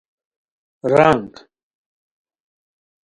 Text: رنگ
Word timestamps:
رنگ 0.93 1.33